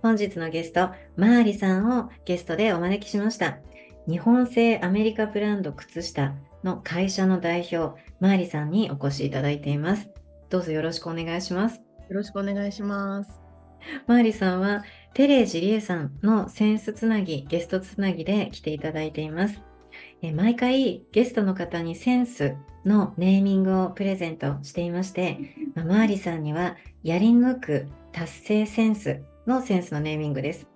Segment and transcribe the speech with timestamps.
[0.00, 3.58] 本日のゲスト、マーリさんをゲストでお招きしました。
[4.08, 10.08] 日本製アメリカブランド靴下の会社の代表、マーリさんにお越しいただいています。
[10.50, 11.76] どうぞよろしくお願いします。
[11.76, 13.40] よろしくお願いします。
[14.06, 19.60] マーリさんは、テレージリエさんのセンスつなぎ、ゲストつなぎで来ていただいています。
[20.22, 25.38] え毎回ゲストの方にセンスのネーミングをプレゼントしていまして、
[25.74, 30.66] まマーリさんにはやり抜く達成センスのセンスのネーミングです。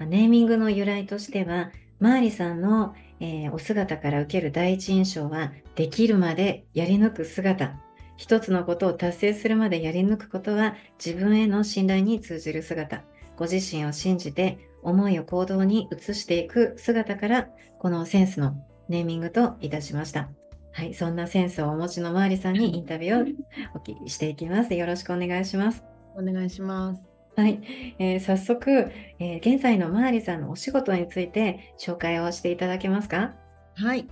[0.00, 7.78] ネーミングの由来としては、マーリさんの、えー、お姿から受ける第一印象は、できるまでやり抜く姿。
[8.16, 13.04] 一つのことを達成するまでやり抜くことは、自分への信頼に通じる姿。
[13.36, 18.56] ご自身を信じて、思いを行動に移していく姿から、このセンスの
[18.88, 20.30] ネーミングといたしました。
[20.72, 23.36] はい、そんなセンスをお持ちのマーリさんにインタビューを
[23.74, 24.74] お聞きしていきます。
[24.74, 25.84] よろしくお願いします。
[26.16, 27.09] お願いします。
[27.36, 27.60] はい、
[27.98, 33.34] えー、早速、えー、現在のマーリさんのお仕事について紹介をしていただけますか？
[33.76, 34.08] はい、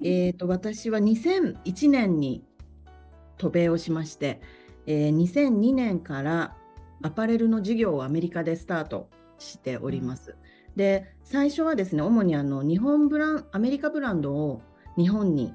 [0.00, 2.44] えーと、私は2001年に
[3.36, 4.40] 渡米をしまして、
[4.86, 6.56] えー、2002年から
[7.02, 9.08] アパレルの事業をアメリカでスタート
[9.38, 10.36] しております。
[10.68, 14.62] うん、で最初はですね主にあの日本ブランアメリカブランドを
[14.96, 15.54] 日本に、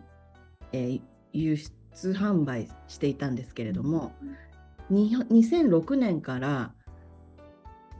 [0.72, 1.02] えー、
[1.32, 4.14] 輸出販売していたんですけれども、
[4.90, 4.98] うん、
[5.30, 6.74] 2006年から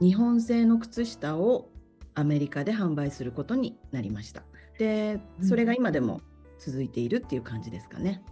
[0.04, 1.70] 日本製の靴下を
[2.14, 4.42] アメリカで販売することになりました。
[4.78, 6.20] で、それが今でも
[6.58, 8.22] 続いているっていう感じですかね。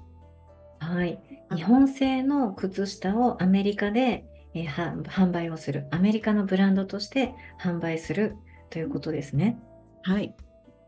[0.80, 1.18] はい、
[1.54, 8.36] 日本製の靴下をアメリカで、えー、販売をする、アメリカのブランドとして販売する
[8.68, 9.58] ということですね。
[10.02, 10.34] はい。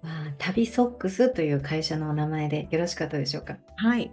[0.02, 3.56] わあ、旅ソックスという会社のお名前でよろしかったでしょうか？
[3.76, 4.12] はい。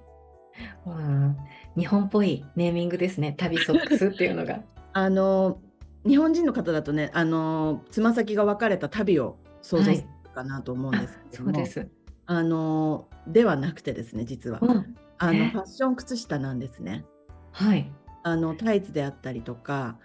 [0.85, 1.35] わあ、
[1.77, 3.33] 日本っぽいネーミングですね。
[3.37, 4.61] 旅ソックスっていうのが。
[4.93, 5.59] あの
[6.05, 11.91] 日本人の方だとね、あのつま先が分かれた旅を想像するかなと思うんですけども、はい、そうです
[12.25, 17.05] あのではなくてですね、実は、うん、あのファッション靴下なんですね。
[17.51, 17.91] はい。
[18.23, 19.97] あのタイツであったりとか、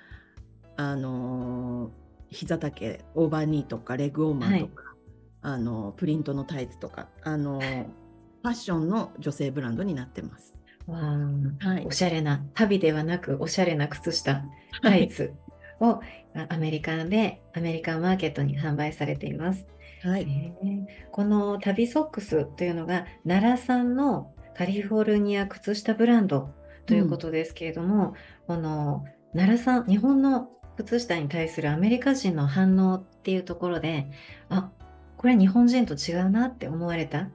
[0.77, 1.91] あの
[2.29, 4.83] 膝丈オーバーニーとかレッグウォーマーとか、
[5.43, 7.87] はい、あのプリントのタイツとか、あのファ
[8.51, 10.59] ッションの女性ブランドになってます。
[10.87, 14.45] わはい、おしゃれな旅ではなくおしゃれな靴下
[14.83, 15.33] タイツ、
[15.81, 16.01] を
[16.51, 19.67] アメリカでアメリカンマーケットに販売されています。
[20.03, 20.27] はい、
[20.63, 26.51] えー、この旅ソックスというのが奈良産のカリフォルニア靴下ブランド
[26.87, 28.15] ということですけれども、
[28.49, 29.05] うん、この
[29.35, 34.07] 奈良産日本の靴下に対するアメリカ人の反応っていうところで
[34.49, 34.71] あ
[35.17, 37.29] これ日本人と違うなって思われた、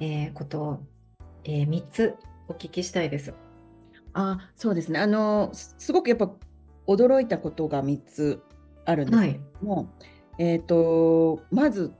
[0.00, 0.82] えー、ことを、
[1.44, 2.16] えー、3つ
[2.48, 3.34] お聞きしたいです。
[4.14, 6.32] あそうですねあのすごくやっぱ
[6.88, 8.42] 驚いたことが3つ
[8.84, 9.86] あるんですけども、はい、
[10.38, 11.92] えーと、まず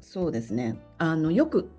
[0.00, 1.70] そうですねあのよく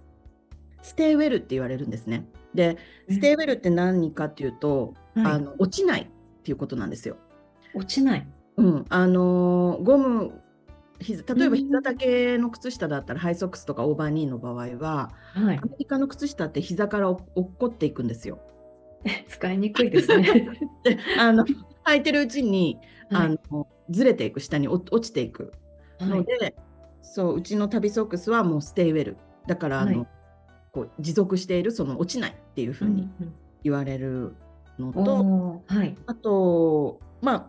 [0.82, 2.26] stay well って言われるんですね。
[2.54, 2.78] で、
[3.10, 6.08] stay well って何かっていうと、はい、あの落ちないっ
[6.44, 7.18] ていうことなんですよ。
[7.74, 8.28] 落ちない。
[8.58, 10.44] うん、あのゴム
[11.00, 18.40] 例えば膝丈の靴下だったら、ハイソックスとかオーバーニーの場合は、はい、アメリカの靴下って膝から落っこっていくんですよ。
[19.28, 20.50] 使いにくいですね。
[20.84, 21.46] であの
[21.86, 25.54] 履いてるうちに、はい、あのずれていく下に落ちていく。
[26.00, 26.56] ので、はい、
[27.02, 29.18] そううちの旅ソックスはもうステイウェル。
[29.48, 30.08] だからあの、はい、
[30.72, 33.10] こう持続しているその落ちないっていうふうに
[33.64, 34.36] 言われる
[34.80, 37.46] のと、うんはい、あとまあ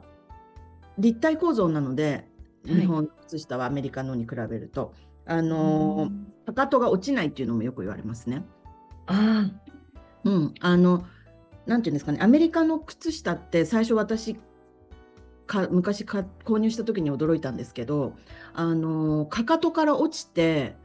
[0.98, 2.28] 立体構造なので
[2.64, 4.94] 日本の靴下はアメリカのに比べると、
[5.26, 6.10] あの
[6.46, 8.42] かかとが落ちないっていうのもよく言われますね。
[9.06, 9.50] あ
[10.24, 11.04] うん、あの
[11.66, 14.36] なんていうんですかねアメリカの靴下って最初私
[15.46, 18.14] か昔か購入した時に驚いたんですけど
[18.54, 20.76] あのかかとから落ちて、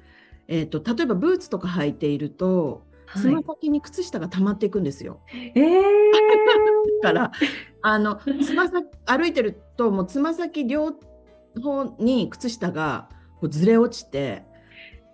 [0.47, 2.83] えーと、例えばブーツとか履いていると
[3.15, 5.21] つま、はい、先に靴下が溜まっていくんですよ。
[5.31, 5.81] えー、
[7.01, 7.31] だから
[7.81, 10.93] あのつま先歩いてるともうつま先両
[11.61, 13.09] 方に靴下が
[13.39, 14.43] こうずれ落ちて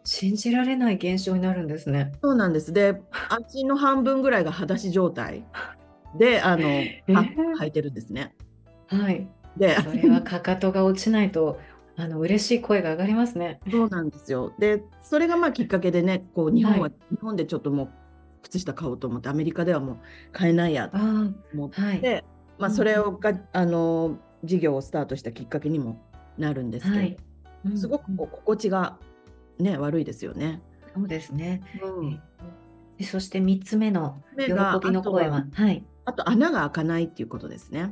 [0.05, 2.13] 信じられない現象になるんですね。
[2.21, 2.71] そうなんです。
[2.71, 5.43] で、足の半分ぐらいが裸足状態
[6.17, 8.33] で、あの、えー、履いてるんですね。
[8.87, 9.27] はい。
[9.57, 11.59] で、それはかかとが落ちないと、
[11.97, 13.59] あの嬉しい声が上がりますね。
[13.71, 14.53] そうなんですよ。
[14.59, 17.89] で、それがまあきっかけでね、こう日本は、はい、日本でちょっともう
[18.43, 19.97] 靴下買おうと思って、アメリカではもう
[20.33, 20.97] 買えないやと
[21.53, 22.23] 思って、はい、
[22.59, 25.97] まあそれをが、うん、あの事業をスタートしたきっかけにも
[26.37, 27.17] なるんですけど、はい
[27.65, 28.97] うん、すごくこう心地が
[29.59, 30.61] ね悪いですよね。
[30.93, 31.61] そうですね。
[31.83, 32.21] うん、
[33.03, 35.83] そして3つ目の喜びの声は、はい。
[36.05, 37.91] あと穴が開かないっていうことですね。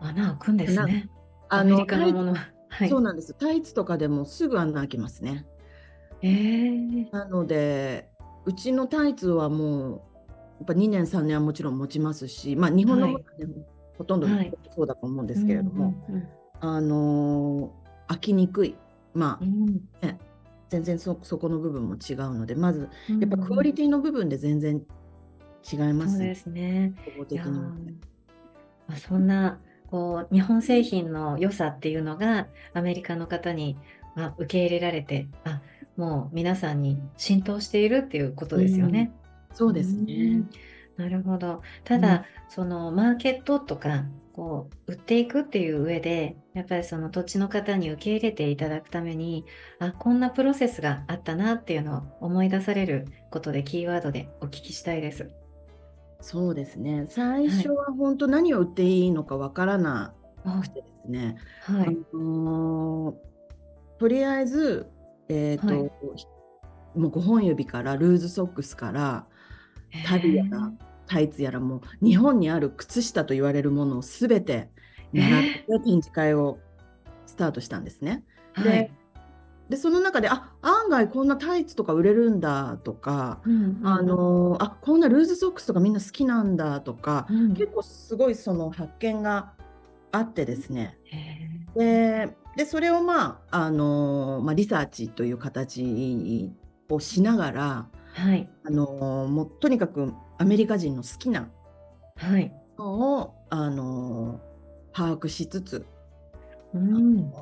[0.00, 1.08] 穴開くんですね。
[1.48, 2.34] アメリカのもの
[2.76, 3.34] はい、そうなんです。
[3.34, 5.46] タイツとかでもすぐ穴開きますね。
[6.22, 8.08] えー、なので
[8.46, 13.66] うちのタイツはもうやっぱ2年3年はもちろん持ちますし、まあ日本のものでも
[13.96, 14.26] ほとんど
[14.74, 15.94] そうだと思うんですけれども、
[16.60, 18.76] あのー、開きにくい。
[19.14, 20.18] まあ、うん、ね、
[20.68, 22.88] 全然そそこの部分も違うのでまず
[23.20, 24.82] やっぱクオリティの部分で全然
[25.72, 26.94] 違います、ね、そうですね。
[28.96, 33.78] そんなこう日本製品の良さっていうのがアメリカの方に、
[34.14, 35.62] まあ、受け入れられてあ
[35.96, 39.12] もう皆さんに浸透しているっていうことですよね。
[39.50, 40.42] うん、そうですね。
[40.96, 41.62] なるほど。
[41.84, 49.44] ただ、うん、そのマーケットとかこう売っていくっていう上でやっぱりその土地の方に受け入れていただくために
[49.78, 55.30] あこんなプロセスがあったなっていうのを思い出されることでキーワードでお聞きしたいです。
[56.20, 57.06] そうですね。
[57.10, 60.14] 最初は本当何を売っていいのかわからな
[60.62, 64.88] くてですね、はい、あのー、とりあえず、
[65.28, 69.26] えーと、はい、もう5本指からルーズソックスから
[70.06, 70.72] タビやら
[71.06, 74.70] タイツやらも日本にある靴下と言われるものを全て
[75.12, 76.58] 習って展示会を
[77.26, 78.24] スタートしたんですね。
[78.56, 78.92] ではい、
[79.68, 83.40] でその中であ案外こんなタイツとか売れるんだとか、
[83.82, 89.52] あのあこんなルーズソックスとかみんな好きなんだとか、うん、結構すごいその発見が
[90.12, 90.98] あってですね。
[91.74, 96.52] ででそれをまああの、まあ、リサーチという形
[96.88, 98.86] をしながら、はい、あの
[99.28, 101.50] もうとにかくアメリカ人の好きな
[102.78, 104.40] のを、あの
[104.92, 105.84] 把握しつつ、
[106.72, 107.32] うん、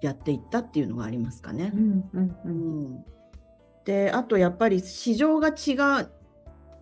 [0.00, 1.72] やっていったっていうのがありますかね。
[1.74, 3.04] うんうんうん、
[3.84, 6.06] であとやっぱり市場が違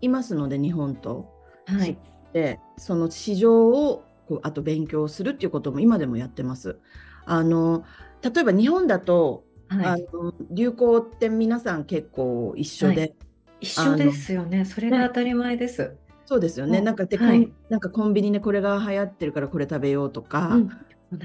[0.00, 1.28] いますので日本と。
[1.66, 1.98] はい、
[2.32, 6.78] でその市場をこうあと勉強するっていうことも今でもやってます。
[7.26, 7.84] あの
[8.22, 13.14] 例えば日本だと、はい、あの流行って皆さん結構一緒で、はい
[13.61, 14.64] 一緒ですよね。
[14.64, 15.94] それが当たり前です。
[16.25, 16.81] そうですよね。
[16.81, 20.70] なんかで、はい、なんかコンビニでこれが流行ってるからこれ食べようとか、うん、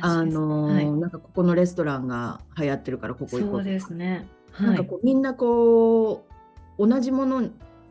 [0.02, 4.28] あの、はい、なんかここのレストランが流行ってるからここ行こうそうですね。
[4.52, 6.26] はい、なんかこうみんなこ
[6.78, 7.38] う同じもの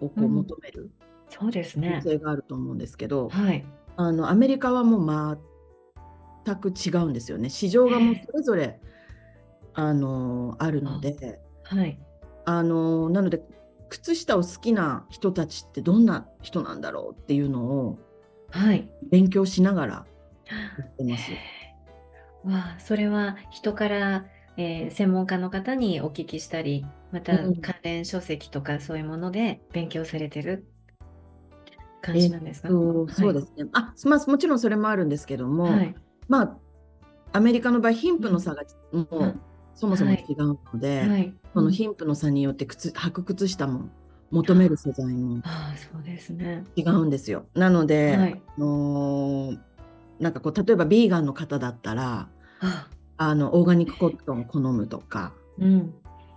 [0.00, 0.90] をこう求める、うん、
[1.30, 2.00] そうですね。
[2.04, 3.64] 性があると思うんですけど、はい、
[3.96, 5.38] あのアメリカはもう
[6.44, 7.48] 全く違うんですよね。
[7.48, 8.80] 市場がもうそれぞれ
[9.74, 11.98] あのあるので、はい、
[12.44, 13.42] あのなので
[13.88, 17.98] 靴下を好きな人たちってどんな人なんだろうっていうのを
[19.10, 19.92] 勉強しながら
[20.78, 21.30] やってます。
[22.44, 24.26] わあそれは人から、
[24.56, 30.66] えー、専門家の方にお聞きしたりまた関連書籍とかそういうもので勉強されてる
[32.02, 35.94] 感じなんですか、えー、そうですね、あまあ、もちろんそれもあるんですけども、はい、
[36.28, 36.56] まあ
[37.32, 38.62] アメリカの場合貧富の差が
[38.92, 39.40] もう
[39.74, 41.08] そもそも違うので、はい。
[41.08, 43.88] はい、その貧富の差によって靴履く靴下も
[44.30, 45.42] 求める素材も
[46.76, 47.46] 違うんですよ。
[47.54, 49.58] なので、はい、あのー、
[50.20, 52.28] なんかこう例えばビーガンの方だったら
[53.16, 53.34] あ。
[53.34, 55.94] のオーガニックコットンを好むとか、うん、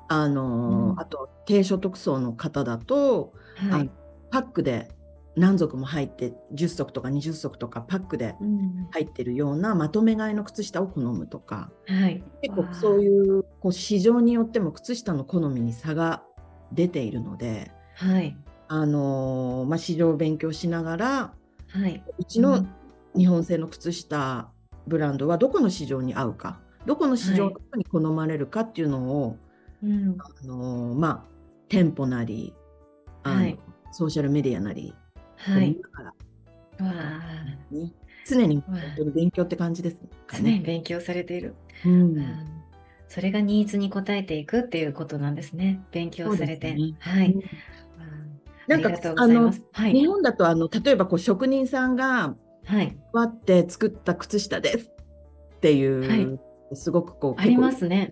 [0.08, 3.34] あのーうん、あと低所得層の方だと、
[3.72, 3.90] はい、
[4.32, 4.90] パックで
[5.38, 8.36] 何足も入って10足とか20足とかパックで
[8.92, 16.24] 入ってるようなまとめ買いの靴下を好むとか、はい、結構そういうこう市場によっても靴下の好みに差が
[16.72, 18.36] 出ているので、はい。
[18.68, 21.34] あのー、まあ、市場を勉強しながら、
[21.70, 22.66] はい、うちの
[23.16, 24.50] 日本製の靴下
[24.88, 29.38] ブランドはどこの市場に合うかどこの市場に好まれるかっていうのを、はい、
[29.84, 31.24] あのー、まあ、
[31.70, 32.54] 店舗なり
[33.24, 33.60] あの、はい、
[33.92, 34.94] ソーシャルメディアなり
[35.38, 35.76] はい。
[35.76, 36.16] から、わ
[36.80, 37.94] あ、ね、
[38.26, 38.64] 常に
[39.16, 40.64] 勉強って感じですか常にね。
[40.66, 41.56] 勉強されている。
[41.86, 42.58] うんうん
[43.10, 45.82] それがニーズに応えていくっていうことなんですね。
[45.92, 46.74] 勉強されて。
[46.74, 47.32] ねはい。
[47.32, 47.44] うんうん
[48.68, 49.64] なんかありがとうございます。
[49.72, 49.94] はい。
[49.94, 52.98] 日本だとあの例えばこう職人さんがはい。
[53.14, 54.92] 割って作った靴下です
[55.56, 56.40] っていう、はい
[56.74, 58.12] すごくこうありますね。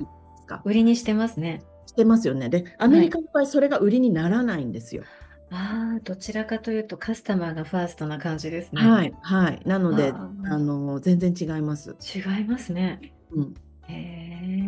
[0.63, 1.61] 売りにしてますね。
[1.87, 2.47] してますよね。
[2.47, 5.03] でアメリカの場合それが売りにならないんですよ。
[5.51, 8.81] ああ、どちらかというとカスタマーがファーストな感じですね。
[8.81, 9.61] はいはい。
[9.65, 11.95] なのであーあの全然違います。
[12.15, 13.13] 違いますね。
[13.31, 13.53] うん
[13.87, 14.63] へえ。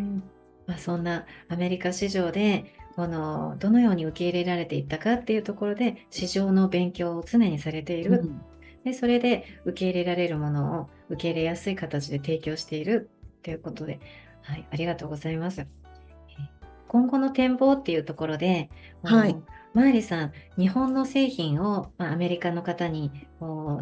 [0.68, 8.22] まあ、そんなアメリカ市場でこのどのように受け入れられていったかっていうところで市場の勉強を常にされている。
[8.24, 8.42] うん
[8.84, 13.10] で、それで受け入れられるものを受け入れやすい形で提供している
[13.44, 14.00] ということで、
[14.44, 15.62] はい、ありがとうございます。
[15.62, 15.68] えー
[16.88, 18.70] 今後の展望っていうところで、
[19.04, 19.36] はい
[19.78, 23.12] マーリさん、日本の製品を、まあ、アメリカの方に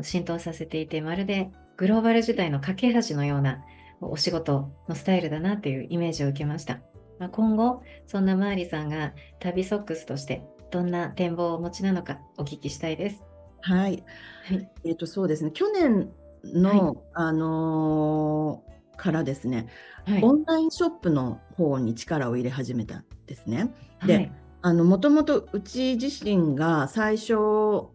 [0.01, 3.63] 浸透させていて、まるでグローバル時代の架け橋のような
[4.01, 6.81] お仕事のスタイルだなっていうイメージを受けました。
[7.17, 13.23] まあ、今後、そんなマーリさんが旅ソックスとしてどんな展望をお持ちなのかお聞きしたいです。
[13.61, 14.03] はい。
[14.43, 14.69] はい。
[14.83, 15.51] えっ、とそうですね。
[15.51, 16.11] 去年
[16.43, 19.67] の、あのーからですね、
[20.05, 20.23] はい。
[20.23, 23.73] オンラインショップの方に力を入れ始めたんですね。
[24.05, 27.33] ではいもともとうち自身が最初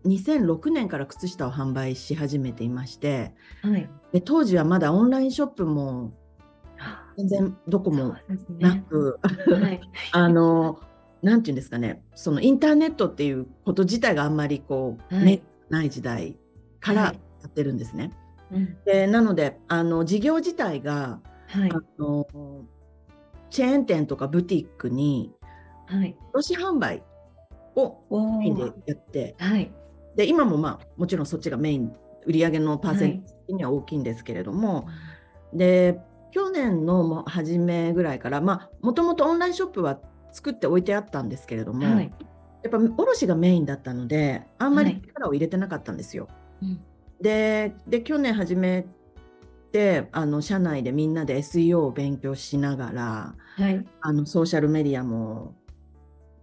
[0.05, 3.89] 2006年から靴下を販売し始めていましてはい。
[4.13, 6.13] で当時はまだオンラインショップも
[7.17, 8.17] 全然どこそも。
[8.59, 9.81] なく、はい。
[10.13, 10.79] あの
[11.23, 16.37] なんていうんですかねそのインターネットっていうこと自体があんまりこう、はいねない時代
[16.81, 18.13] からはいやってるんですね。
[18.53, 21.71] うんでなのであの事業自体がはい。
[21.71, 22.27] あの
[23.51, 25.33] チェーン店とかブティックに
[25.91, 26.17] はい。
[26.35, 27.03] 卸販売
[27.77, 29.73] をおメインでーやってはい。
[30.17, 31.93] で今もまあもちろんそっちがメイン
[32.27, 34.87] 売り上げのパーセント的には大きいんですけれども、
[35.53, 35.99] で
[36.33, 39.99] 去年の初めぐらいからまあもともとオンラインショップは
[40.33, 42.13] 作って置いてあったんですけれども、はい。
[42.63, 46.29] やっぱ卸がメインだったのであんまりはい力を入れてなかったんですよ。
[46.63, 46.81] うん
[47.21, 48.87] でで去年始め
[49.73, 53.87] てあの社内でみんなで SEO を勉強しながらはい。
[54.01, 55.55] あのソーシャルメディアも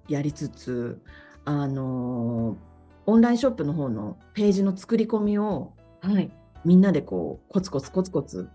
[0.08, 1.02] やりつつ
[1.46, 2.58] あの
[3.06, 6.32] オンラインショップの方のページの作り込みをはい。
[6.66, 8.50] みんなでこうコツコツコツコツ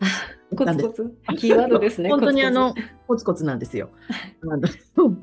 [0.00, 0.06] あ
[0.56, 1.16] コツコツ？
[1.36, 2.08] キーワードですね。
[2.10, 2.74] 本当にあの
[3.06, 3.90] コツコツなんですよ。
[4.42, 4.68] あの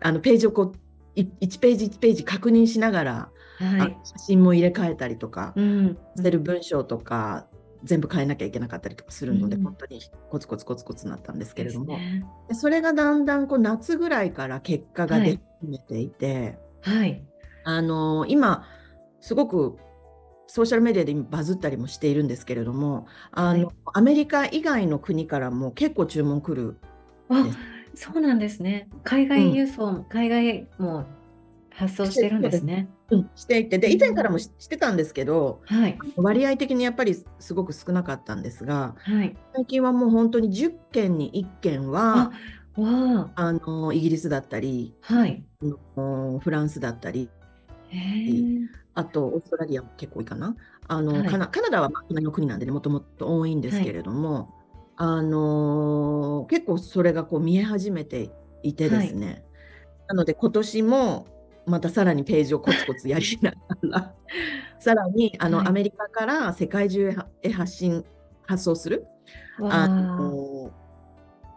[0.00, 0.78] あのページをこう
[1.14, 3.12] い1ページ1ページ確認しながら。
[3.12, 3.98] はあい。
[4.04, 5.98] 写真も入れ替えたりとか、うん。
[6.16, 7.46] 捨てる文章とか
[7.84, 17.22] 全部変えなきゃいけなかったりとかするので、うん本当にコツコツコツコツなったんですけれども、ねでそれがだんだんこう夏ぐらいから結果がはい出始めていて、はい。
[17.64, 18.64] あの今
[19.20, 19.76] すごく
[20.46, 26.76] ソーシャルメディアで今バズったりもしているんですけれどもあの、はいアメリカ以外の国からも結構注文来る
[27.96, 28.88] そうなんですね。
[29.04, 31.06] 海外輸送も、海外も
[31.70, 32.88] 発送してるんですね。
[33.10, 35.98] うんしていてで以前からもししてたんですけどはい。
[36.16, 39.36] 割合的にやっぱりすごく少なかったんですがはい。
[39.54, 42.32] 最近はもう本当に10件に1件は
[42.76, 45.14] あ、わあのイギリスだったりあ。
[45.14, 45.44] はい。
[45.60, 47.28] フランスだったり。
[48.94, 50.56] あとオーストラリアも結構多いかな
[50.88, 54.54] あの、はいカナダはまあ隣の国なんでねもともと多いんですけれども、
[54.96, 58.30] あのー結構それがこう見え始めて
[58.62, 59.44] いてですね、
[60.08, 61.26] なので今年も
[61.66, 64.14] またさらにページをコツコツやりながら
[64.78, 68.04] さらにあの、はいアメリカから世界中へ発信
[68.46, 69.06] 発送する
[69.58, 69.88] わああ。
[69.88, 70.70] の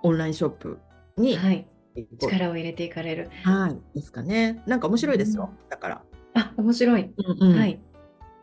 [0.01, 0.79] オンラインショップ
[1.17, 1.67] に、はい。
[2.19, 3.29] 力を入れていかれる。
[3.43, 6.01] はいですかねなんか面白いですよ、だから。
[6.33, 7.11] あ、面白い。
[7.17, 7.79] うんうんはい。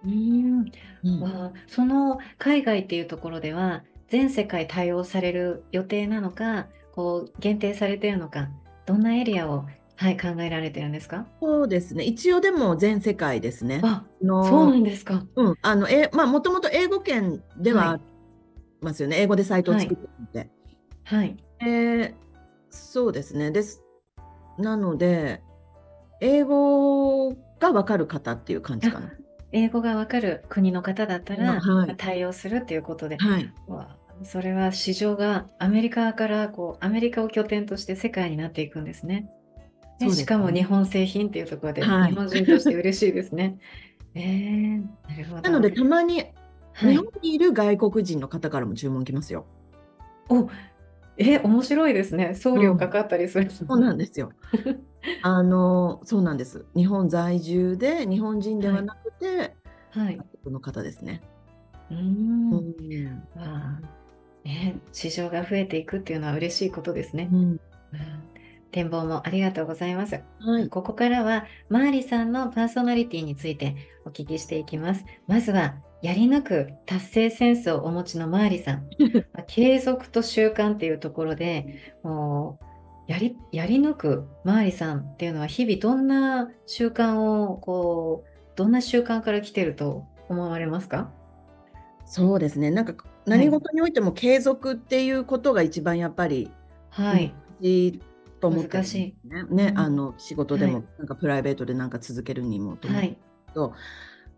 [0.04, 0.72] うーん。
[1.04, 8.48] うんその海外っていうところでは全世界対応される予定なのか、こう限定されているのか、
[8.84, 9.64] どんなエリアを、
[9.96, 11.26] はい、考えられてるんですか？
[11.40, 13.80] そうですね一応でも全世界ですね。
[13.82, 15.26] あ、あのそうなんですか。
[15.36, 17.98] うん、あの、え、まあ、もともと英語圏では
[18.80, 19.20] ますよね。
[19.20, 20.50] 英語でサイトを作ってるので。
[21.04, 21.36] はい。
[21.60, 22.14] えー
[22.68, 23.50] そうですね。
[23.50, 23.82] です。
[24.58, 25.40] なので、
[26.20, 29.12] 英語がわかる方っていう感じかな。
[29.52, 33.50] 英語がわかる国の方だったら、はいまあ対応するっていうことで、はい。
[34.24, 39.30] それは市場がアメリカからこうアメリカを拠点として世界になっていくんですね。
[40.00, 43.58] ねしかも日本製品っていうところで、はい日本人として嬉しいですね。
[44.14, 45.42] えー、なるほど。
[45.42, 46.20] なので、たまに
[46.72, 49.46] はい日本にいる外国人の方からも注文来ますよ。
[50.28, 50.48] お、
[51.18, 52.34] え、面白いですね。
[52.34, 53.50] 送料かかったりする。
[53.50, 54.32] そうなんですよ。
[55.22, 56.66] あの、そうなんです。
[56.74, 59.54] 日本在住で、日本人ではなくて、
[59.90, 60.16] はい。
[60.16, 61.22] 外国の方ですね。
[61.90, 61.96] うー。
[61.96, 63.80] うんあ、
[64.44, 67.28] ね、市場が増えていくっていうのは嬉しいことですね。
[67.32, 67.38] うん。
[67.38, 67.58] うん。
[68.72, 70.20] 展望もありがとうございます。
[70.40, 70.68] はい。
[70.68, 75.04] ここからは、マーリさんのパーソナリティについてお聞きしていきます。
[75.26, 78.86] まずは、やり抜く達成センスをお持ちのマーリさん。
[79.32, 82.64] ま、継続と習慣っていうところで、もう、
[83.10, 91.10] やりやり抜くマーリさんっていうのは、日々どんな習慣をこう、どんな習慣から来てると思われますか？
[92.04, 92.70] そうですね。
[92.70, 93.30] なんか、はい。
[93.30, 96.50] 何事においても継続っていうことが一番やっぱり、
[96.96, 97.34] 難はい。
[98.40, 99.54] と思ってるん難しい。
[99.54, 99.72] ね。
[99.76, 99.96] あん。
[99.96, 100.74] の、仕事ではい。
[100.74, 103.18] も、なんかプライベートでなんか続けるにもと思うはい。
[103.54, 103.72] と、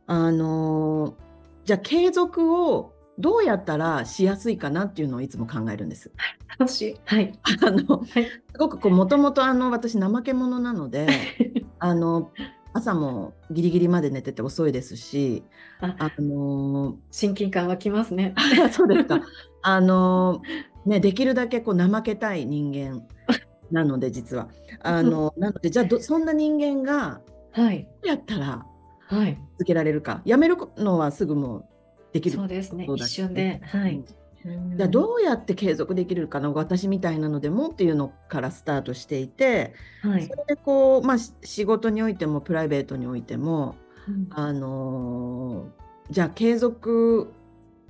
[0.07, 1.17] あの、
[1.65, 6.11] じゃ、継続をどうやったらしやすいかなっていうのをいつも考えるんです。
[6.59, 7.01] 楽しい。
[7.05, 7.33] はい。
[7.67, 8.25] あの、はい。
[8.25, 11.07] すごくこう、もともとあの、私怠け者なので、
[11.81, 12.33] あの、
[12.75, 15.43] 朝もギリギリまで寝てて遅いですし、
[15.81, 18.35] あ、あの親近感湧きますね。
[18.73, 19.21] そうですか。
[19.63, 20.43] あの、
[20.87, 23.07] ね、できるだけこう怠けたい人間
[23.71, 24.49] なので、実は。
[24.83, 27.21] あの、なので、じゃあ、どそんな人間が
[27.53, 27.85] はい。
[27.85, 28.67] どうやったら
[29.01, 29.39] はい。
[29.53, 30.23] 続けられるか。
[30.25, 31.65] やめるこのはすぐもう
[32.13, 32.87] できるそうですね。
[32.95, 34.05] 一瞬で、はい。
[34.45, 34.73] うん。
[34.75, 34.91] うじゃあ、ん。
[34.91, 40.27] どうやって継続できるかな、私みたいなのでもっていうのからスタートしていて、はい。
[40.27, 44.29] それでこう、ま、し仕事においてもプライベートにおいても、うん。
[44.31, 45.69] あの、
[46.11, 47.33] じゃあ継続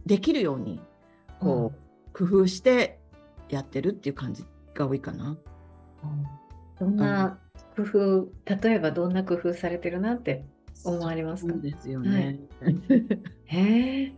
[0.06, 0.80] できるように、
[1.40, 1.46] うん。
[1.46, 2.98] こう工夫して
[3.48, 4.44] やってるっていう感じ
[4.74, 5.36] が多いかな。
[6.02, 6.26] うん。
[6.78, 7.38] どんな
[7.76, 10.44] 工夫例えばどんな工夫されてるなって
[10.84, 11.52] 思われますか？
[11.52, 12.08] そうですよはい。
[12.10, 12.40] ね。
[13.46, 14.12] へえ。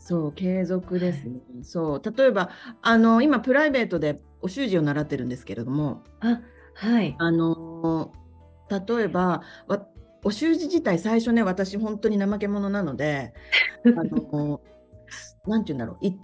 [0.00, 1.00] そう、継続はい。
[1.00, 1.40] ですね。
[1.62, 2.50] そう、例えば、
[2.82, 6.40] あの、今プライベートでお習字を習ってるんですけれどもあ、
[6.74, 7.14] はい。
[7.18, 8.12] あの、
[8.70, 9.86] 例えば、わ
[10.24, 13.32] お習字自体最初ね、私ほんとに怠け者なので、
[13.96, 14.60] あの、
[15.46, 16.16] 何て言うんだろう、い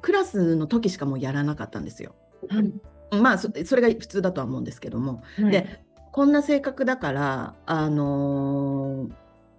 [0.00, 2.14] クラスの時しかもうやらなかったんですよ。
[2.50, 2.72] はい。
[3.16, 5.22] うん、まあ、そそれが普通だとは思うんですけども。
[5.40, 5.50] はい。
[5.50, 9.08] で、こんな性格だから、あの、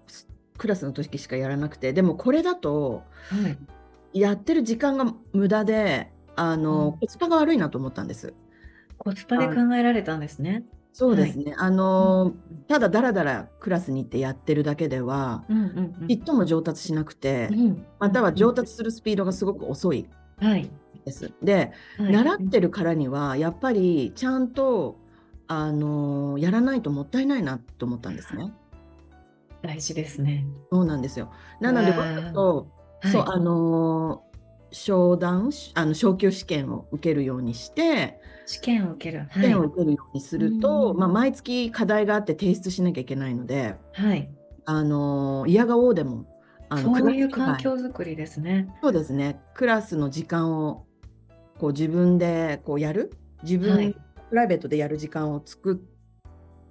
[0.07, 0.27] す
[0.57, 3.57] クラスの時しかやらなくて、でもこれだとはい。
[4.19, 6.99] やってる時間が無駄で、あうの、ん。
[6.99, 8.33] コスパが悪いなと思ったんです。
[8.97, 10.51] コスパであ考えられたんですね。
[10.51, 10.63] はい。
[10.93, 11.53] そうですね。
[11.57, 12.63] あうんの、うん。
[12.69, 16.07] ただダラダラクラスに行ってやってるだけでは、うんうんうん。
[16.07, 17.67] ちっとも上達しなくうて、ん。
[17.71, 18.31] うまたは。
[18.31, 20.69] 上達するスピードがすごく遅いはい。
[21.05, 21.31] です。
[21.41, 22.07] で、はい。
[22.07, 22.11] うん。
[22.11, 24.97] 習ってるからにはやっぱりちゃんと、
[25.47, 28.51] あの、やらないともったいないなと思ったんですね。
[29.61, 30.45] 大事ですね。
[30.71, 31.31] そうなんですよ。
[31.59, 32.67] なのでわざわと、
[33.03, 33.07] あ。
[33.07, 33.25] はそう、い。
[33.27, 34.23] あの、
[34.71, 39.27] 昇段しあの、昇級試験を受けるようにして試験を受ける。
[39.31, 39.47] 試はい。
[39.49, 41.13] 験を受けるようにすうると、ま、ん。
[41.13, 44.29] 毎月課題があって提出しなきゃいけないので、はい。
[44.65, 46.25] あの、嫌顔でも、
[46.69, 47.29] あの、クそういう。
[47.29, 48.67] 環境づくりですね。
[48.81, 49.39] そうですね。
[49.53, 50.84] クラスの時間を、
[51.59, 53.13] こう自分でこうやる、
[53.43, 53.93] 自分はい。
[54.29, 55.81] プライベートでやる時間を作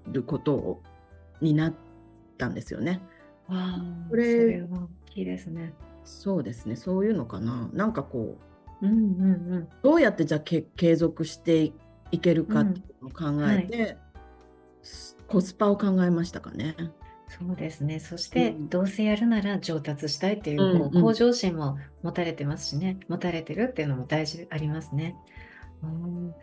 [0.09, 0.83] ることを
[1.41, 1.75] になっ
[2.37, 3.01] たんですよね。
[3.49, 5.73] わあ、こそれれは大きいですね。
[6.05, 7.69] そうですね、そういうのかな。
[7.73, 8.37] なんかこ
[8.83, 9.69] ううんうんうん。
[9.83, 11.73] どうやってじゃ、け継続してい
[12.11, 12.49] いけるうん。
[12.49, 13.65] かっていうのを考はい。
[13.65, 13.99] えて、
[14.83, 16.77] すコスパを考えましたかね。
[17.29, 18.01] そうですね。
[18.01, 18.69] そしうて、ん。
[18.69, 21.15] どうせやるなら上達したいっていうう、こう、向んうん。
[21.15, 25.17] 上心も持たれてますしね、持たれてるっていうのも大事ありますね。
[25.83, 26.35] うーん。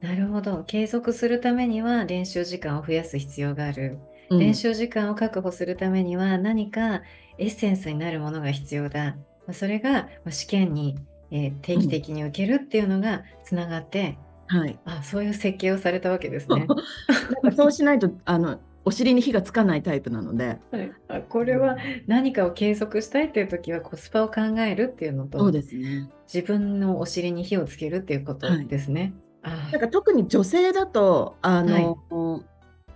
[0.00, 0.64] なるほど。
[0.64, 3.98] 継続するためには練習時間を増やす必要がある。
[4.38, 4.54] 練うん。
[4.54, 7.02] 習時間を確保するためには、何か
[7.38, 9.16] エッセンスになるものが必要だ。
[9.46, 10.96] ま、それが、ま、試験に、
[11.30, 11.88] ええ、定期うん。
[11.88, 14.78] 的に受けるっていうのが繋がって、はい。
[14.84, 16.66] あ、そういう設計をされたわけですね。
[17.42, 20.58] なんかそうしないと、あの、お尻に火がつかないタイプなので。
[20.70, 20.92] はい。
[21.08, 21.78] あ、これはうん。
[22.06, 26.08] 何かを継続したいっていう時はコスパを考えるっていうのそうと、ですね。
[26.32, 28.66] 自分のお尻に火をつけるっていうことはい。
[28.66, 29.12] ですね。
[29.42, 29.72] ああ。
[29.72, 31.96] なんか特に女性だと、あはい。
[32.10, 32.44] の、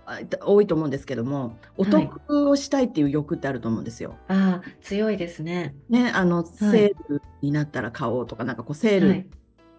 [0.05, 2.09] あ、いた多いと思うんですけども、おはい。
[2.09, 4.15] 得をしたいっていう欲ってあると思うんですよ。
[4.29, 5.75] ああ、強いですね。
[5.89, 6.95] ね、あの、はセーい。
[7.09, 9.27] ルになったら買おうとか、なんかこうセールはい。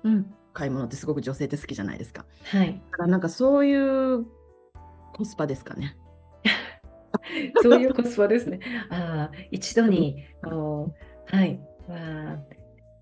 [0.05, 0.35] うん。
[0.53, 2.27] 買い物ってすごく女性って好きじゃないですか。
[2.45, 2.75] はい。
[2.91, 4.27] だからなんかそういう
[5.15, 5.97] コスパですかね。
[7.63, 8.61] そういうコスパですね。
[8.91, 12.39] ああ、一度にこうはい、わあ、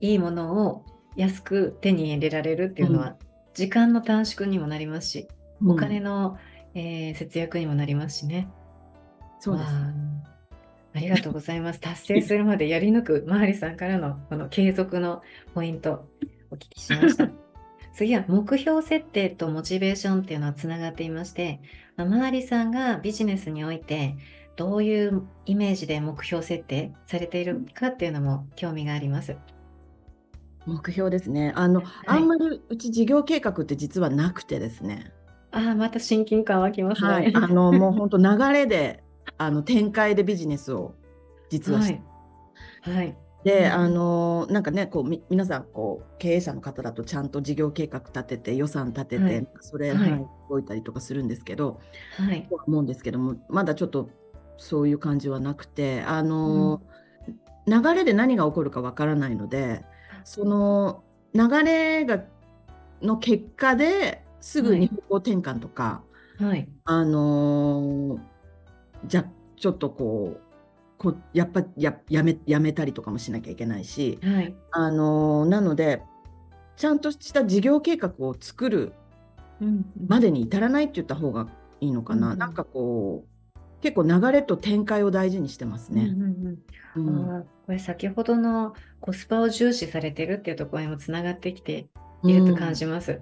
[0.00, 0.84] いいものを
[1.16, 2.94] 安く手に入れられるっていううん。
[2.94, 3.16] のは、
[3.54, 5.28] 時間の短縮にもなりますし、
[5.66, 6.04] お金うん。
[6.04, 6.38] の、
[6.74, 8.48] ええ、節約にもなりますしね。
[8.48, 9.70] わそうです。
[9.70, 9.92] あ、
[10.94, 11.80] ありがとうございます。
[11.80, 15.22] 達成するまでやり抜くマーリさんからのこの継続の
[15.54, 16.08] ポイント、
[16.50, 17.28] お聞きしました。
[17.92, 21.60] 次は目標設定とモチベーションっていうのは繋がっていまして、
[22.04, 24.16] ま、マーリさんがビジネスにおいて、
[24.56, 29.36] どういうイメージで目標設定されているかっていうのも興味があります。
[30.66, 31.52] 目標ですね。
[31.56, 32.22] あの、あはい。
[32.24, 35.12] んまりうち事業計画って実はなくてですね。
[35.52, 37.32] ああ、また親近感湧きますはい、ね。
[37.34, 39.02] あの、もう本当流れで、
[39.38, 40.94] あの、展開でビジネスを
[41.48, 42.02] 実はして
[42.84, 42.96] はい。
[42.96, 43.18] はい。
[43.44, 43.72] で、うん。
[43.72, 49.48] あのなんかねこうみ皆さんこう経営者の方だとちゃんと事業計画立てて予算立てて、はい。
[49.60, 50.10] それ、はい。
[50.12, 51.80] はい動いたりとかするんですけど
[52.16, 52.48] はい。
[52.66, 54.10] 思うんですけどもまだちょっと
[54.56, 56.82] そういう感じはなくてあの、
[57.68, 59.84] 流れで何が起こるかわからないので
[60.24, 62.24] その流れが
[63.00, 66.02] の結果ですぐに方向転換とか、
[66.40, 66.68] はい。
[66.84, 68.18] あの
[69.06, 69.24] じゃ
[69.56, 70.40] ちょっとこう
[71.00, 74.54] こやっぱややめやめたりとかもしなきゃいけないし、はい。
[74.70, 76.02] あのなので
[76.76, 78.92] ちゃんとした事業計画を作る
[79.62, 79.86] うん。
[80.06, 81.48] までに至らないって言った方が
[81.80, 83.30] いいのかな、うんなんかこう
[83.80, 86.14] 結構流れと展開を大事にしてますね。
[87.64, 91.88] これ先ほどのコスパを重視されてるっていうところにもつながってきて
[92.24, 93.20] いると感じます。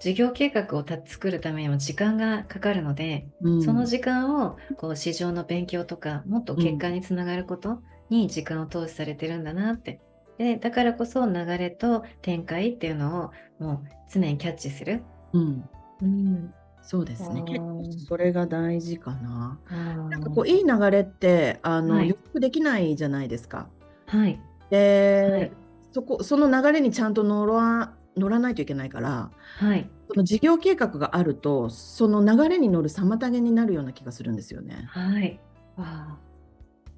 [0.00, 10.00] 事業計画をた作るためにも時間がかかるので、うんその時間をこう市場の勉強とかもっと結果につながることに時間を投資されてるんだなって。
[10.38, 15.02] でだからこそ流れと展開っていうのをもう常にキャッチする。
[15.32, 15.68] うん
[16.02, 19.58] うん、そうですね結構それが大事かな。
[19.70, 23.68] ななんかこういい流れってあの、はい予測できないじゃないですか。
[24.06, 25.52] はい、で、はい
[25.92, 29.88] そこその流れにちゃんと乗ら乗らないといけないからはい。
[30.08, 34.88] その事業計画があるとその流れに乗る妨げになるような気がするんですよね。
[34.88, 35.38] はい。
[35.76, 36.18] わあ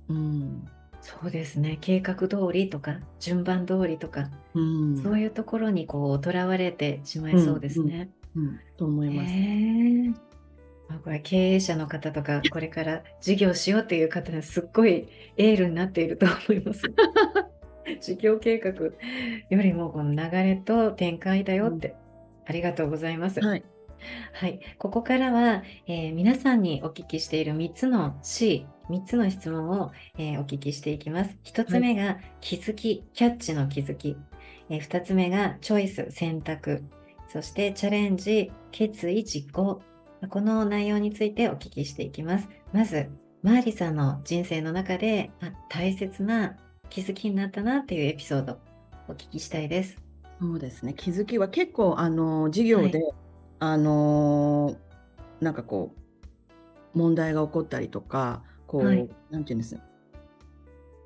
[0.09, 0.67] うん
[1.03, 1.79] そうですね。
[1.81, 8.11] 計画通りとか、順番通りとか、うんそういうところにこう、とらわれてしまいそうですね。
[8.37, 9.33] うん、と思います。
[9.33, 10.15] へえ。
[10.89, 16.83] あこれ経営者の方とか、これから事業しようっていう方にすっごいエールになっていると思います。
[18.01, 18.73] 事業計画
[19.51, 21.95] よりもこの流れと展開だよって、
[22.47, 23.41] ありがとうございます。
[23.41, 23.65] はい、
[24.33, 31.37] はい、ここからは、えー皆さんにお聞きしている3つの C、3つの質問を、えーお聞きしていきます。
[31.45, 34.17] 1つ目が気づき、キャッチの気づき。
[34.71, 36.85] え2つ目がチョイス、選択。
[37.29, 39.83] そしてチャレンジ、決意、実行。
[40.29, 42.49] この内容についてお聞きしていきます。
[42.73, 43.11] まず、
[43.43, 46.57] マーリさんの人生の中であ大切な
[46.93, 48.59] 気づきになったなっていうエピソード
[49.09, 49.97] お聞きしたいです。
[50.39, 50.93] そうですね。
[50.93, 53.01] 気づきは結構あの事業で、
[53.61, 54.77] あの
[55.41, 55.95] なんかこ
[56.95, 59.79] う問題が起こったりとか、こう、はいなんていうんです。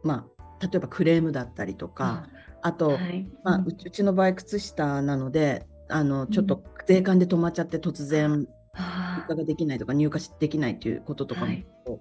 [0.03, 2.27] まあ例えばクレームだったりとか、
[2.63, 3.25] あと、はい。
[3.45, 12.01] まあ、うちの場合靴下なので、あのちょっと税関で止まっちゃって突然あ入荷ができないとか入荷しできないということとかも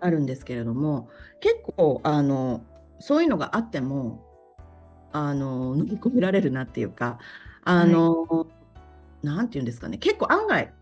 [0.00, 2.62] あるんですけれども結構あの
[2.98, 4.24] そういうのがあっても
[5.12, 7.18] あの乗り越えられるなっていうか
[7.64, 8.46] あの、
[9.22, 10.72] なんていうんですかね結構案外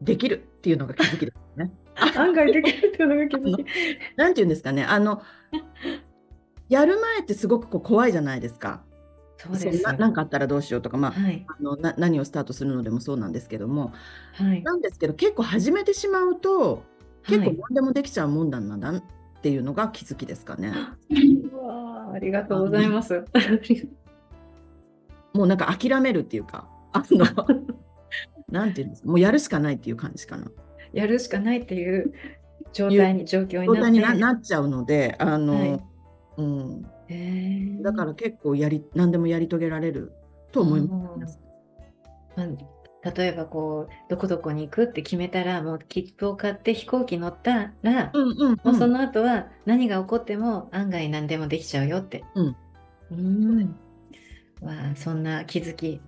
[0.00, 1.72] できるっていうのが気づきですね。
[2.16, 3.66] 案外できるっていうのが気づき。
[4.16, 5.22] なんていうんですかねあの
[6.68, 8.82] やる前ってすごくこう怖いじゃないですか。
[9.36, 9.82] そうです。
[9.82, 11.44] ななんかあったらどうしようとか、まあはい。
[11.48, 13.92] あのな何をスタートするのでもそうなんですけども
[14.34, 14.62] はい。
[14.62, 16.84] なんですけど結構始めてしまうと
[17.24, 19.02] 結構はい何でもできちゃうもんだなだ
[19.38, 20.72] っていうのが気づきですかね。
[21.50, 23.24] うわーありがとうございます。
[25.32, 27.24] もうなんか諦めるっていうか、あの、
[28.50, 30.50] なんていうんですか、もうやるしかないっていう感じかな。
[30.92, 32.12] やるしかないっていう
[32.72, 35.80] 状態に、状況になっちゃうので、あの、はい
[36.38, 36.82] うん、
[37.82, 40.12] だから結構やり、何でもやり遂げられる
[40.50, 41.38] と思います。
[42.36, 42.48] まあ
[43.14, 52.24] 例えばこうどこどこに行くって決めたらもう切符を買って飛行機乗ったら、うんうん、もうその後は何が起こっても案外何でもできちゃうよって。
[52.34, 52.56] うん
[53.10, 53.76] うん
[54.60, 56.00] わあそんな気づき、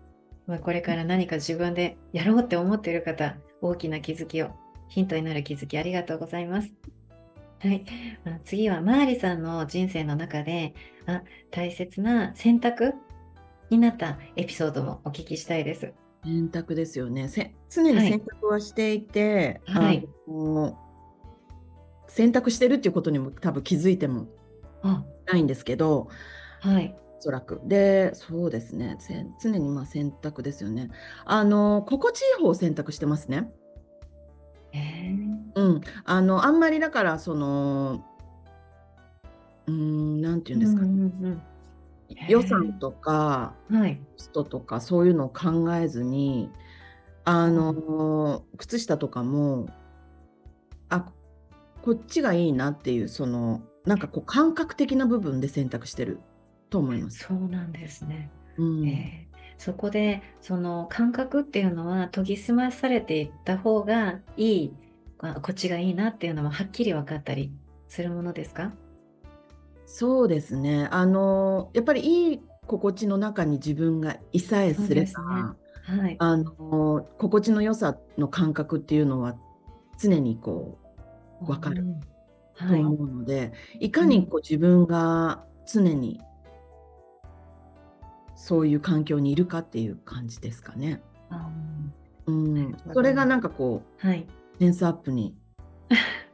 [0.47, 4.51] まあ、これから何か自分でやろうって思っている方、大きな気づきを、
[4.89, 6.73] ヒントになる気づきありがとうございます。
[7.61, 7.85] はい。
[8.25, 10.75] まあ次は、マーリさんの人生の中で、
[11.07, 12.95] あ大切な選択
[13.71, 15.93] になったエピソードもお聞きしたいです。
[16.25, 17.29] 選択ですよね。
[17.29, 20.79] せ常にはい選択はしていて、はいあの
[22.09, 24.27] 選択してるっていうことにも多分気づいても
[24.83, 26.09] あないんですけど、
[26.61, 26.95] はい。
[27.19, 27.61] おそらく。
[27.65, 28.97] で、そうですね。
[28.99, 30.91] せ常にまあ選択ですよね。
[31.25, 33.53] あの、心地いい方を選択してますね。
[34.73, 35.81] へーうん。
[36.05, 38.05] あの、あんまりだから、その、
[39.67, 41.50] うーん、なんていうんですか、うんうんへー
[42.29, 43.55] 予算とか。
[44.17, 46.51] コストとか、そういうのを考えずに、
[47.25, 49.67] あの、靴下とかも、
[50.89, 51.07] あ、
[51.83, 56.21] こっちがいいなっていうそのなんかこう感覚的な部分で選択してる
[56.69, 57.21] と思います。
[57.21, 58.31] そうなんですね。
[58.59, 64.75] うんえーそこでその感覚っていうのは研ぎ澄まされていった方がいい
[65.19, 67.53] あこっちがいいなっていうのもはっきり分かったり
[67.87, 68.73] するものですか？
[69.93, 70.89] そうですね。
[70.93, 76.17] あのやっぱりいい心地の中に自分がいさえすれば、はい。
[76.21, 79.35] あの心地の良さの感覚っていうのは
[80.01, 80.79] 常にこ
[81.43, 82.07] うわかるうんと
[82.55, 82.81] はい。
[82.81, 86.21] 思うので、いかにこう自分が常に
[88.37, 91.03] そういう環境にいるかっていう感じですかね。
[91.31, 91.51] あ
[92.27, 94.21] うんなるほ、どそれがなんかこーはい。
[94.21, 95.35] うセンスアップに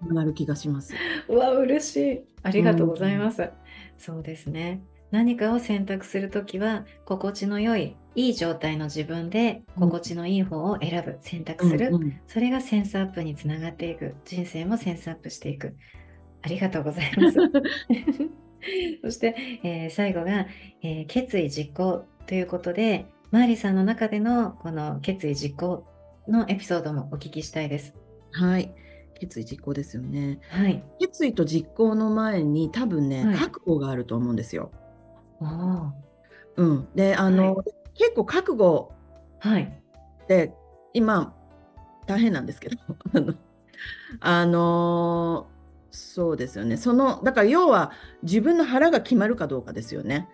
[0.03, 1.01] なる気がします。
[1.29, 2.25] うわ、嬉しい。
[2.42, 3.51] ありがとうございます。
[3.97, 4.83] そうですね。
[5.11, 11.88] 何かを選択するときは、心地の良い、いい状態の自分で、うん心地のいい方を選ぶ、選択する。
[11.88, 14.14] うんうんそれがセンスアップにつながっていく。
[14.25, 15.75] 人生もセンスアップしていく。
[16.42, 17.38] ありがとうございます。
[19.03, 20.47] そして、えー最後が、
[20.83, 25.85] えー決意実行ということで、マーリさんの中でのこの決意実行
[26.29, 27.95] のエピソードもお聞きしたいです。
[28.33, 28.75] はい、
[29.18, 30.38] 決意実行ですよね。
[30.50, 30.83] はい。
[30.98, 34.70] 決意と実行の前に多分ね、はい覚悟があると思うんですよ。
[35.40, 35.90] おー
[36.57, 38.92] うん、であの、は結構覚悟
[39.38, 39.62] はい。
[40.24, 40.55] って
[40.92, 41.35] 今
[42.07, 42.76] 大変なんですけど
[43.12, 43.35] あの
[44.20, 45.46] あの
[45.90, 50.29] そうですよねそのだから要は自分の腹が決まるかどうかですよね。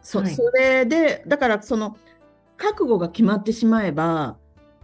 [0.00, 1.96] そはいそれでだからその
[2.56, 4.36] 覚悟が決まってしまえばは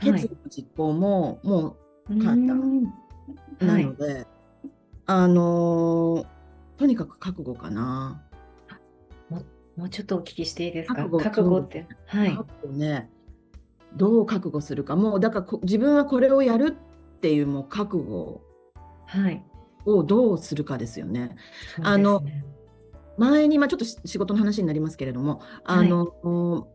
[0.03, 1.77] い決意の実行もも
[2.09, 2.93] 簡単
[3.29, 4.27] うんうなはいので、
[5.07, 6.27] あの
[6.77, 8.21] とにかく覚悟かな。
[9.77, 11.03] もうちょっとお聞きしていいですか？
[11.03, 11.87] 覚悟覚悟って。
[12.07, 12.37] はい。
[12.37, 13.11] 覚悟ね
[13.97, 16.77] どう覚悟するかもうだからこ自分はこれをやる
[17.17, 18.41] っていうもう覚悟
[19.07, 19.45] はい。
[19.85, 21.37] をどうするかですよね。
[21.77, 22.23] そうあの
[23.19, 26.69] 前に、まあ、ちょっとし仕事の話になりますけれどもあの、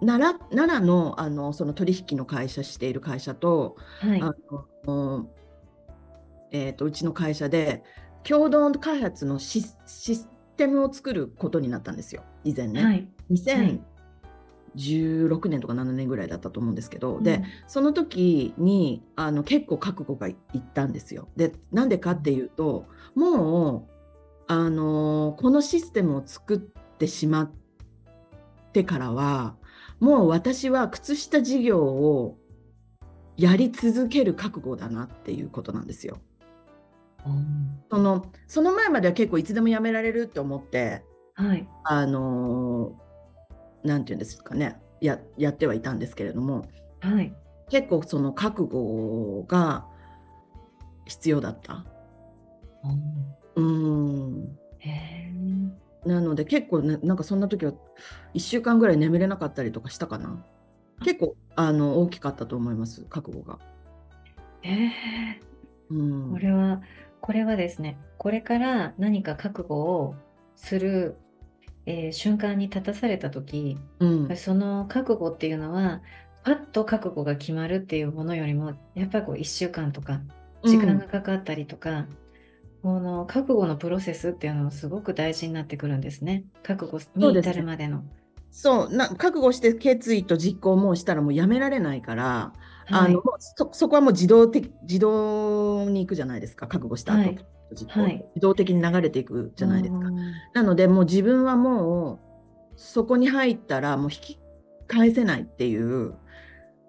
[0.00, 4.20] 奈良奈良のあのその取引の会社している会社と,、はい。
[4.20, 4.34] あ
[4.84, 5.28] の
[6.50, 7.82] えー、とうちの会社で
[8.22, 12.84] 共同開発のシスシステムを作ることになったんですよ以前ね。
[12.84, 13.08] はい。
[14.74, 21.28] 2016年とか7年ぐらいだったと思うんですけど、でうんその時にあの結構覚悟がいったんですよ。
[21.36, 23.96] でなんでかっていうともう
[24.48, 27.52] あのこのシステムを作ってしまっ
[28.72, 29.56] てからは
[30.00, 32.38] もう私は靴下事業を
[33.36, 36.18] やり続ける覚悟だなっていうことなんですよ。
[37.26, 37.80] うん。
[37.90, 41.68] そのその前までは結構いつでもやめられるって思ってはい。
[41.84, 42.92] あの
[43.84, 44.80] なんていうんですかね。
[45.00, 46.66] ややってはいたんですけれども。
[47.00, 47.34] はい。
[47.68, 49.86] 結構その覚悟が
[51.06, 51.84] 必要だった。
[53.56, 54.56] うん。
[56.04, 57.72] なので結構ねなんかそんな時は
[58.34, 60.44] 1週間ぐらい眠れなかったりとかしたかな。
[61.04, 63.58] 結構あの大きかったと思います覚悟が。
[64.62, 64.90] へ
[65.90, 66.30] うん。
[66.30, 66.80] ーこれは、
[67.20, 70.14] これはですね、これから何か覚悟を
[70.54, 71.16] する、
[71.86, 76.02] えー瞬間に立たされたとき、うんその覚悟っていうのは、
[76.44, 80.20] パッと覚悟が決まるっていうものよりも、やっぱりこう1週間とか、
[80.64, 82.06] 時間がかかったりとか、
[82.82, 86.44] この覚悟のプロセスっていうのもすごく大事になってくるんですね。
[86.62, 88.04] 覚悟に至そうですねるまでの。
[88.50, 96.66] そうな覚悟して決意と実行もしたらもうやめられないから、はいあのもうそそこはもう自動的自動に行くじゃないですか。
[96.66, 98.24] 覚悟した後、はい。
[98.34, 100.06] 自動的に流れていくじゃないですか。
[100.06, 100.16] うん。
[100.54, 102.18] なのでもう自分はもう
[102.76, 104.38] そこに入ったらもう引き
[104.86, 106.14] 返せないっていう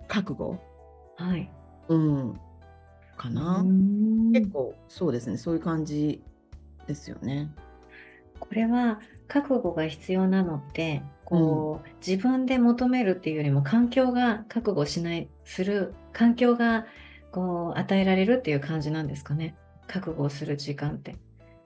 [0.08, 0.60] 覚悟、
[1.16, 1.52] はい。
[1.90, 2.40] うん、
[3.18, 4.32] かな、うん。
[4.34, 5.38] 結構そうですね。
[5.38, 6.22] そういう感じ
[6.86, 7.52] ですよね。
[8.40, 16.86] これは覚悟が必要なのってこう、自分で求めるっていうよりも環境が覚悟しないする環境が
[17.32, 19.54] こう与えられるっていう感じなんですかね。
[19.88, 21.18] 覚悟をする時間って。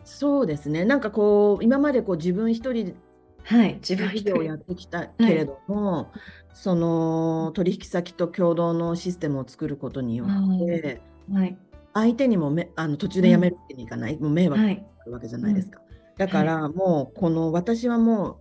[0.04, 0.84] そうですね。
[0.84, 2.96] なんかこう今までこう自分一人
[3.44, 6.12] はい自分一事業をや人ってきたけれども、
[6.54, 11.56] その取引先と共同のシステムを作ることによってはい。
[11.94, 14.70] 相手にもめあの途中で辞めるわけにいかない、もう迷惑が
[15.06, 15.82] るわけじゃないですか。
[16.18, 18.38] だからもうこの私はもう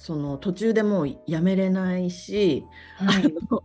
[0.00, 2.64] その途中でもうやめれないし、
[2.96, 3.24] はい。
[3.24, 3.62] あの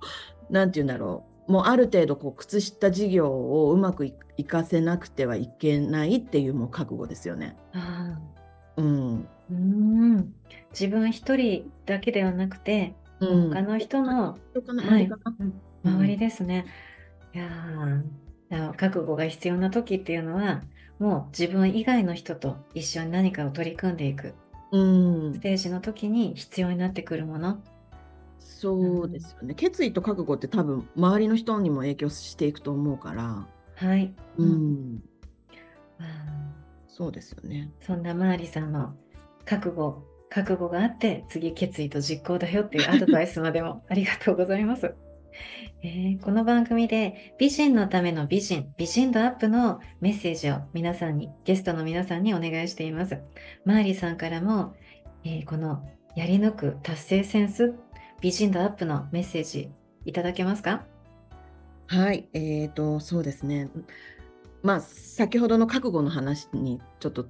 [0.49, 7.55] なんて言うんだろうもうある程度こう靴下事業をうまくいいかせなくてはいけないっていうもう覚悟ですよね。
[7.73, 8.19] あ
[8.77, 8.85] うん。
[8.85, 10.33] ーうーん。
[10.71, 13.49] 自分一人だけではなくて、うん。
[13.51, 14.37] 他の人の、
[15.83, 16.65] 周りですね。
[17.35, 20.61] いや覚悟が必要な時っていうのは
[20.99, 24.35] もう自分以外の人と一緒に何かを取り組んでいく
[24.73, 27.61] うんス、テージの時に必要になってくるもの。
[28.39, 29.53] そうですよね。
[29.53, 34.13] 決意と覚悟って多分周りの人にも影響していくと思うから、はい。
[34.37, 35.03] ううんん、
[35.99, 36.53] わあ
[36.87, 37.71] そうですよね。
[37.81, 38.95] そんなマーリさんの
[39.45, 44.95] 覚悟、覚悟があって次決意と実行だよっていうアドバイスまでもありがとうございます。
[45.81, 53.17] えーこの番組で美人のための美人、美人度アップのメッセージを皆さんに、ゲストの皆さんにお願いしています。
[53.65, 54.75] マーリさんからも、
[55.23, 55.83] えーこの
[56.15, 57.73] やり抜く達成センス、
[58.21, 59.69] 美人度アップのメッセージ
[60.05, 60.85] いただけますか？
[61.87, 63.69] はい、えーと、そうですね。
[64.61, 67.27] まあ、先ほどの覚悟の話にちょっと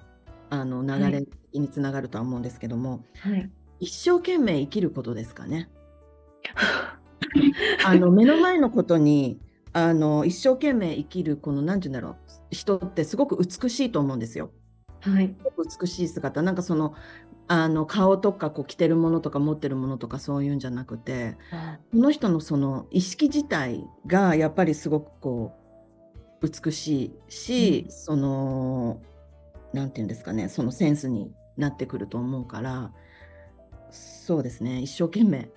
[0.50, 3.50] あの流れにつながるとは思うんですけども、はい。
[3.80, 5.70] 一生懸命生きることですかね。
[7.86, 9.40] あの目の前のことに
[9.74, 12.16] あの一生懸命生きるこの何て言うんだろう
[12.52, 14.52] 人ってすごく美しいと思うんですよ。
[15.02, 15.36] はい。
[15.82, 16.94] 美しい姿なんかその
[17.48, 25.54] あの顔とかこう着てるものとか持ってるものとかそういうんじゃなくてあこの人のその意識自体がやっぱりすごくこ
[26.42, 29.02] う美しいし、うんその
[29.74, 32.92] なんていうんですかねそのセンスになってくると思うから
[33.90, 35.50] そうですね一生懸命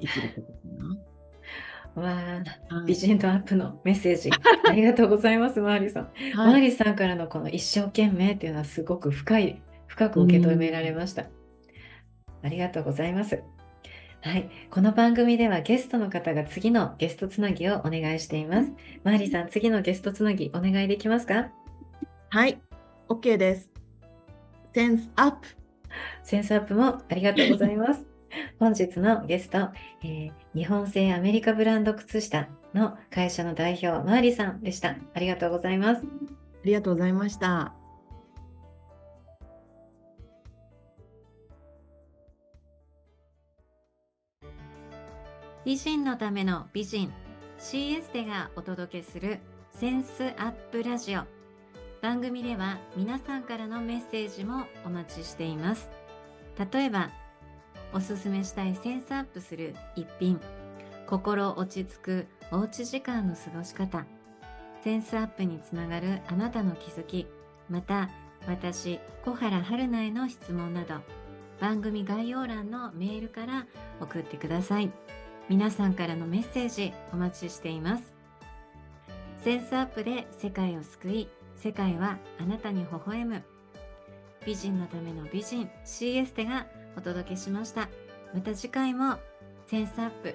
[0.00, 1.08] 生きることか
[1.98, 4.30] わあ、美人度アップのメッセージ、
[4.68, 6.10] ありがとうございます、マーリさん。
[6.36, 11.26] マはいーリさんからのこの一生懸命っていうのはすごく深い、深く受け止められました。
[12.42, 13.42] ありがとうございます。
[14.20, 14.48] はい。
[14.70, 18.72] この番組ではゲストの方が次のゲストつなぎをお願いしています。
[19.04, 21.50] マーリさん、次のゲストつなぎお願いできますか？
[22.30, 22.60] はい
[23.08, 23.70] OK です。
[24.74, 25.48] センスアップ
[26.22, 28.06] センスアップもありがとうございます。
[28.58, 29.70] 本日のゲスト、
[30.02, 34.96] えー日本製アメリカブランド靴下の会社の代表、マーリさんでした。
[35.14, 36.02] ありがとうございます。
[36.02, 36.04] あ
[36.64, 37.74] りがとうございました。
[45.64, 47.12] 美人のための美人
[47.58, 49.38] CS でがお届けする
[49.70, 51.24] センスアップラジオ
[52.00, 55.90] 番組では皆さんからのメッセージもお待ちしています
[56.72, 57.10] 例えば
[57.92, 60.40] おすすめしたいセンスアップする一品。
[61.06, 64.04] 心落ち着くおうち時間の過ごし方。
[64.84, 67.26] センスアップにつながるあなたの気づき。
[67.70, 68.10] また
[68.46, 70.96] 私小原春菜への質問など。
[71.60, 73.66] 番組概要欄のメールから
[74.00, 74.92] 送ってください。
[75.48, 78.14] 皆さんからのメッセージお待ちしています。
[79.42, 83.42] センスアップで世界を救い、世界はあなたに微笑む。
[84.44, 87.88] 美人のための美人 CS テがお届けしました。
[88.34, 89.16] また次回も
[89.66, 90.34] センスアップ